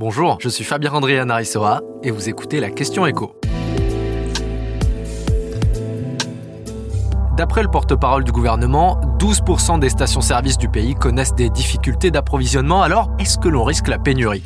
Bonjour, 0.00 0.38
je 0.40 0.48
suis 0.48 0.62
Fabien 0.62 0.92
André 0.92 1.24
Narisoa 1.24 1.80
et 2.04 2.12
vous 2.12 2.28
écoutez 2.28 2.60
la 2.60 2.70
question 2.70 3.04
écho. 3.04 3.34
D'après 7.36 7.64
le 7.64 7.68
porte-parole 7.68 8.22
du 8.22 8.30
gouvernement, 8.30 9.00
12% 9.18 9.80
des 9.80 9.88
stations-service 9.88 10.56
du 10.56 10.68
pays 10.68 10.94
connaissent 10.94 11.34
des 11.34 11.50
difficultés 11.50 12.12
d'approvisionnement, 12.12 12.80
alors 12.80 13.10
est-ce 13.18 13.38
que 13.38 13.48
l'on 13.48 13.64
risque 13.64 13.88
la 13.88 13.98
pénurie? 13.98 14.44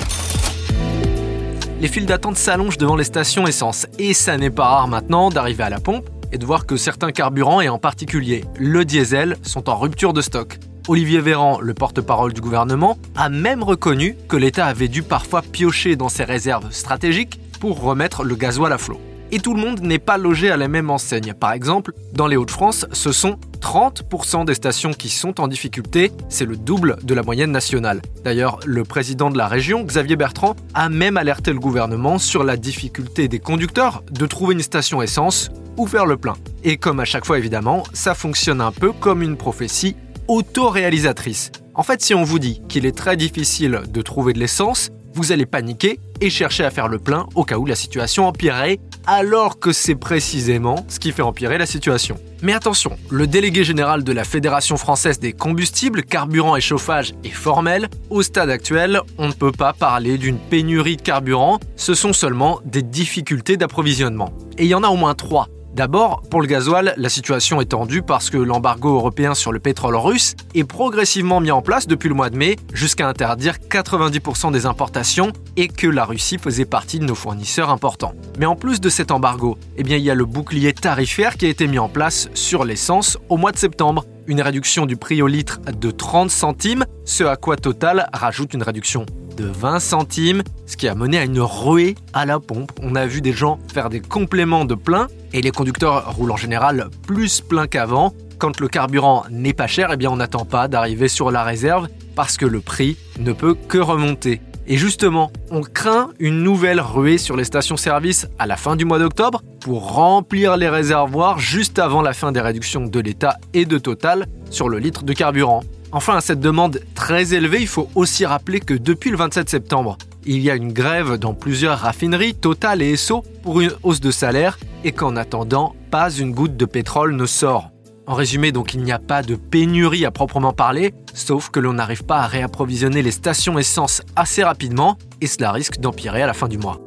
Les 1.79 1.87
files 1.87 2.07
d'attente 2.07 2.37
s'allongent 2.37 2.79
devant 2.79 2.95
les 2.95 3.03
stations 3.03 3.45
essence 3.45 3.85
et 3.99 4.15
ça 4.15 4.37
n'est 4.37 4.49
pas 4.49 4.65
rare 4.65 4.87
maintenant 4.87 5.29
d'arriver 5.29 5.61
à 5.61 5.69
la 5.69 5.79
pompe 5.79 6.09
et 6.31 6.39
de 6.39 6.45
voir 6.47 6.65
que 6.65 6.77
certains 6.77 7.11
carburants, 7.11 7.61
et 7.61 7.69
en 7.69 7.77
particulier 7.77 8.43
le 8.57 8.85
diesel, 8.85 9.37
sont 9.43 9.69
en 9.69 9.77
rupture 9.77 10.13
de 10.13 10.21
stock. 10.21 10.57
Olivier 10.89 11.21
Véran, 11.21 11.61
le 11.61 11.73
porte-parole 11.73 12.33
du 12.33 12.41
gouvernement, 12.41 12.97
a 13.15 13.29
même 13.29 13.63
reconnu 13.63 14.17
que 14.27 14.35
l'État 14.35 14.65
avait 14.65 14.89
dû 14.89 15.01
parfois 15.01 15.41
piocher 15.41 15.95
dans 15.95 16.09
ses 16.09 16.25
réserves 16.25 16.71
stratégiques 16.71 17.39
pour 17.61 17.81
remettre 17.81 18.25
le 18.25 18.35
gasoil 18.35 18.73
à 18.73 18.77
flot. 18.77 18.99
Et 19.31 19.39
tout 19.39 19.53
le 19.53 19.61
monde 19.61 19.79
n'est 19.79 19.97
pas 19.97 20.17
logé 20.17 20.51
à 20.51 20.57
la 20.57 20.67
même 20.67 20.89
enseigne. 20.89 21.33
Par 21.33 21.53
exemple, 21.53 21.93
dans 22.11 22.27
les 22.27 22.35
Hauts-de-France, 22.35 22.85
ce 22.91 23.13
sont 23.13 23.37
30% 23.61 24.43
des 24.43 24.55
stations 24.55 24.91
qui 24.91 25.07
sont 25.07 25.39
en 25.39 25.47
difficulté, 25.47 26.11
c'est 26.27 26.45
le 26.45 26.57
double 26.57 26.97
de 27.01 27.13
la 27.13 27.23
moyenne 27.23 27.51
nationale. 27.51 28.01
D'ailleurs, 28.25 28.59
le 28.65 28.83
président 28.83 29.31
de 29.31 29.37
la 29.37 29.47
région, 29.47 29.85
Xavier 29.85 30.17
Bertrand, 30.17 30.57
a 30.73 30.89
même 30.89 31.15
alerté 31.15 31.53
le 31.53 31.59
gouvernement 31.59 32.17
sur 32.19 32.43
la 32.43 32.57
difficulté 32.57 33.29
des 33.29 33.39
conducteurs 33.39 34.03
de 34.11 34.25
trouver 34.25 34.53
une 34.53 34.61
station 34.61 35.01
essence 35.01 35.49
ou 35.77 35.87
faire 35.87 36.05
le 36.05 36.17
plein. 36.17 36.35
Et 36.65 36.75
comme 36.75 36.99
à 36.99 37.05
chaque 37.05 37.25
fois 37.25 37.37
évidemment, 37.37 37.83
ça 37.93 38.13
fonctionne 38.15 38.59
un 38.59 38.73
peu 38.73 38.91
comme 38.91 39.23
une 39.23 39.37
prophétie 39.37 39.95
autoréalisatrice. 40.33 41.51
En 41.75 41.83
fait, 41.83 42.01
si 42.01 42.15
on 42.15 42.23
vous 42.23 42.39
dit 42.39 42.61
qu'il 42.67 42.87
est 42.87 42.97
très 42.97 43.15
difficile 43.15 43.81
de 43.87 44.01
trouver 44.01 44.33
de 44.33 44.39
l'essence, 44.39 44.89
vous 45.13 45.31
allez 45.31 45.45
paniquer 45.45 45.99
et 46.21 46.31
chercher 46.31 46.65
à 46.65 46.71
faire 46.71 46.87
le 46.87 46.97
plein 46.97 47.27
au 47.35 47.43
cas 47.43 47.57
où 47.57 47.67
la 47.67 47.75
situation 47.75 48.27
empirerait, 48.27 48.79
alors 49.05 49.59
que 49.59 49.71
c'est 49.71 49.93
précisément 49.93 50.85
ce 50.87 50.99
qui 50.99 51.11
fait 51.11 51.21
empirer 51.21 51.59
la 51.59 51.67
situation. 51.67 52.15
Mais 52.41 52.53
attention, 52.53 52.97
le 53.11 53.27
délégué 53.27 53.63
général 53.63 54.03
de 54.03 54.11
la 54.11 54.23
Fédération 54.23 54.75
française 54.75 55.19
des 55.19 55.33
combustibles, 55.33 56.01
carburant 56.01 56.55
et 56.55 56.61
chauffage 56.61 57.13
est 57.23 57.29
formel. 57.29 57.87
Au 58.09 58.23
stade 58.23 58.49
actuel, 58.49 59.01
on 59.19 59.27
ne 59.27 59.33
peut 59.33 59.51
pas 59.51 59.73
parler 59.73 60.17
d'une 60.17 60.39
pénurie 60.39 60.97
de 60.97 61.03
carburant, 61.03 61.59
ce 61.75 61.93
sont 61.93 62.13
seulement 62.13 62.59
des 62.65 62.81
difficultés 62.81 63.55
d'approvisionnement. 63.55 64.33
Et 64.57 64.63
il 64.63 64.69
y 64.69 64.75
en 64.75 64.83
a 64.83 64.87
au 64.87 64.95
moins 64.95 65.13
trois 65.13 65.47
D'abord, 65.73 66.21
pour 66.29 66.39
le 66.39 66.45
gasoil, 66.45 66.93
la 66.97 67.09
situation 67.09 67.59
est 67.59 67.71
tendue 67.71 68.03
parce 68.03 68.29
que 68.29 68.37
l'embargo 68.37 68.93
européen 68.93 69.33
sur 69.33 69.51
le 69.51 69.59
pétrole 69.59 69.95
russe 69.95 70.35
est 70.53 70.65
progressivement 70.65 71.39
mis 71.39 71.49
en 71.49 71.63
place 71.63 71.87
depuis 71.87 72.09
le 72.09 72.15
mois 72.15 72.29
de 72.29 72.37
mai 72.37 72.57
jusqu'à 72.73 73.07
interdire 73.07 73.55
90% 73.71 74.51
des 74.51 74.67
importations 74.67 75.33
et 75.57 75.67
que 75.67 75.87
la 75.87 76.05
Russie 76.05 76.37
faisait 76.37 76.65
partie 76.65 76.99
de 76.99 77.05
nos 77.05 77.15
fournisseurs 77.15 77.71
importants. 77.71 78.13
Mais 78.37 78.45
en 78.45 78.55
plus 78.55 78.81
de 78.81 78.89
cet 78.89 79.09
embargo, 79.09 79.57
eh 79.75 79.81
bien, 79.81 79.97
il 79.97 80.03
y 80.03 80.11
a 80.11 80.15
le 80.15 80.25
bouclier 80.25 80.73
tarifaire 80.73 81.37
qui 81.37 81.47
a 81.47 81.49
été 81.49 81.65
mis 81.65 81.79
en 81.79 81.89
place 81.89 82.29
sur 82.35 82.65
l'essence 82.65 83.17
au 83.29 83.37
mois 83.37 83.51
de 83.51 83.57
septembre. 83.57 84.05
Une 84.25 84.41
réduction 84.41 84.85
du 84.85 84.95
prix 84.95 85.21
au 85.21 85.27
litre 85.27 85.59
de 85.77 85.91
30 85.91 86.31
centimes, 86.31 86.85
ce 87.03 87.25
à 87.25 87.35
quoi 87.35 87.57
Total 87.57 88.09
rajoute 88.13 88.53
une 88.53 88.63
réduction 88.63 89.05
de 89.35 89.43
20 89.43 89.81
centimes, 89.81 90.43
ce 90.65 90.77
qui 90.77 90.87
a 90.87 90.95
mené 90.95 91.17
à 91.17 91.25
une 91.25 91.41
ruée 91.41 91.95
à 92.13 92.25
la 92.25 92.39
pompe. 92.39 92.71
On 92.81 92.95
a 92.95 93.05
vu 93.05 93.19
des 93.19 93.33
gens 93.33 93.59
faire 93.73 93.89
des 93.89 93.99
compléments 93.99 94.63
de 94.63 94.75
plein 94.75 95.07
et 95.33 95.41
les 95.41 95.51
conducteurs 95.51 96.15
roulent 96.15 96.31
en 96.31 96.37
général 96.37 96.89
plus 97.05 97.41
plein 97.41 97.67
qu'avant. 97.67 98.13
Quand 98.37 98.61
le 98.61 98.69
carburant 98.69 99.25
n'est 99.29 99.53
pas 99.53 99.67
cher, 99.67 99.89
eh 99.91 99.97
bien 99.97 100.09
on 100.09 100.15
n'attend 100.15 100.45
pas 100.45 100.69
d'arriver 100.69 101.09
sur 101.09 101.29
la 101.29 101.43
réserve 101.43 101.89
parce 102.15 102.37
que 102.37 102.45
le 102.45 102.61
prix 102.61 102.95
ne 103.19 103.33
peut 103.33 103.55
que 103.55 103.77
remonter. 103.77 104.39
Et 104.65 104.77
justement, 104.77 105.31
on 105.51 105.61
craint 105.61 106.11
une 106.19 106.41
nouvelle 106.41 106.79
ruée 106.79 107.17
sur 107.17 107.35
les 107.35 107.43
stations-service 107.43 108.27
à 108.39 108.47
la 108.47 108.55
fin 108.55 108.75
du 108.75 108.85
mois 108.85 108.99
d'octobre 108.99 109.41
pour 109.59 109.93
remplir 109.93 110.55
les 110.55 110.69
réservoirs 110.69 111.39
juste 111.39 111.79
avant 111.79 112.01
la 112.01 112.13
fin 112.13 112.31
des 112.31 112.41
réductions 112.41 112.85
de 112.85 112.99
l'État 112.99 113.37
et 113.53 113.65
de 113.65 113.77
Total 113.77 114.25
sur 114.49 114.69
le 114.69 114.79
litre 114.79 115.03
de 115.03 115.13
carburant. 115.13 115.63
Enfin, 115.91 116.15
à 116.15 116.21
cette 116.21 116.39
demande 116.39 116.79
très 116.95 117.33
élevée, 117.33 117.61
il 117.61 117.67
faut 117.67 117.89
aussi 117.93 118.25
rappeler 118.25 118.59
que 118.61 118.73
depuis 118.73 119.11
le 119.11 119.17
27 119.17 119.49
septembre, 119.49 119.97
il 120.25 120.39
y 120.39 120.49
a 120.49 120.55
une 120.55 120.71
grève 120.71 121.17
dans 121.17 121.33
plusieurs 121.33 121.79
raffineries, 121.79 122.33
Total 122.33 122.81
et 122.81 122.93
Esso, 122.93 123.23
pour 123.43 123.59
une 123.59 123.73
hausse 123.83 123.99
de 123.99 124.11
salaire 124.11 124.57
et 124.83 124.93
qu'en 124.93 125.15
attendant, 125.15 125.75
pas 125.91 126.09
une 126.09 126.31
goutte 126.31 126.57
de 126.57 126.65
pétrole 126.65 127.15
ne 127.15 127.25
sort. 127.25 127.72
En 128.05 128.15
résumé, 128.15 128.51
donc, 128.51 128.73
il 128.73 128.81
n'y 128.83 128.91
a 128.91 128.99
pas 128.99 129.21
de 129.21 129.35
pénurie 129.35 130.05
à 130.05 130.11
proprement 130.11 130.51
parler, 130.51 130.93
sauf 131.13 131.49
que 131.49 131.59
l'on 131.61 131.73
n'arrive 131.73 132.03
pas 132.03 132.19
à 132.19 132.27
réapprovisionner 132.27 133.01
les 133.01 133.11
stations 133.11 133.57
essence 133.57 134.01
assez 134.15 134.43
rapidement 134.43 134.97
et 135.21 135.27
cela 135.27 135.53
risque 135.53 135.79
d'empirer 135.79 136.21
à 136.21 136.27
la 136.27 136.33
fin 136.33 136.49
du 136.49 136.57
mois. 136.57 136.79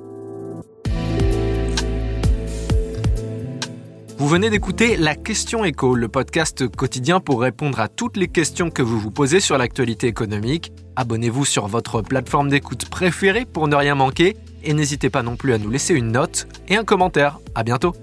Vous 4.19 4.29
venez 4.29 4.51
d'écouter 4.51 4.97
La 4.97 5.15
Question 5.15 5.65
Éco, 5.65 5.95
le 5.95 6.09
podcast 6.09 6.69
quotidien 6.69 7.21
pour 7.21 7.43
répondre 7.43 7.81
à 7.81 7.89
toutes 7.89 8.17
les 8.17 8.29
questions 8.29 8.71
que 8.71 8.83
vous 8.83 8.99
vous 8.99 9.11
posez 9.11 9.41
sur 9.41 9.59
l'actualité 9.59 10.07
économique. 10.07 10.73
Abonnez-vous 10.97 11.45
sur 11.45 11.67
votre 11.67 12.01
plateforme 12.03 12.49
d'écoute 12.49 12.89
préférée 12.89 13.45
pour 13.45 13.69
ne 13.69 13.77
rien 13.77 13.95
manquer 13.95 14.37
et 14.65 14.73
n'hésitez 14.73 15.11
pas 15.11 15.23
non 15.23 15.37
plus 15.37 15.53
à 15.53 15.59
nous 15.59 15.71
laisser 15.71 15.95
une 15.95 16.13
note 16.13 16.47
et 16.69 16.77
un 16.77 16.85
commentaire. 16.85 17.39
À 17.55 17.63
bientôt! 17.63 17.95